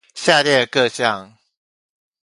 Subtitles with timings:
[0.15, 1.37] 下列各項